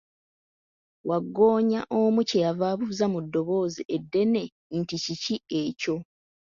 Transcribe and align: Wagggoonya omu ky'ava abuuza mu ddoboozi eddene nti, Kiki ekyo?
Wagggoonya 1.09 1.81
omu 1.99 2.21
ky'ava 2.29 2.65
abuuza 2.73 3.05
mu 3.13 3.19
ddoboozi 3.25 3.81
eddene 3.95 4.43
nti, 4.79 4.95
Kiki 5.03 5.35
ekyo? 5.63 5.95